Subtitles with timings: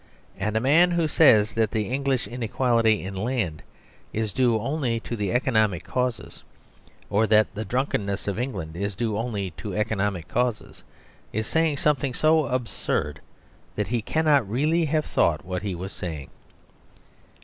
[0.35, 3.61] And a man who says that the English inequality in land
[4.11, 6.41] is due only to economic causes,
[7.11, 10.83] or that the drunkenness of England is due only to economic causes,
[11.31, 13.21] is saying something so absurd
[13.75, 16.31] that he cannot really have thought what he was saying.